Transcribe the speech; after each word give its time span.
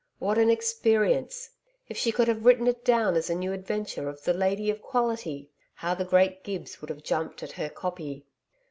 What 0.17 0.39
an 0.39 0.49
experience! 0.49 1.51
If 1.87 1.95
she 1.95 2.11
could 2.11 2.27
have 2.27 2.43
written 2.43 2.65
it 2.65 2.83
down 2.83 3.15
as 3.15 3.29
a 3.29 3.35
new 3.35 3.53
adventure 3.53 4.09
of 4.09 4.23
'The 4.23 4.33
Lady 4.33 4.71
of 4.71 4.81
Quality,' 4.81 5.51
how 5.75 5.93
the 5.93 6.05
great 6.05 6.43
Gibbs 6.43 6.81
would 6.81 6.89
have 6.89 7.03
jumped 7.03 7.43
at 7.43 7.51
her 7.51 7.69
'copy!' 7.69 8.25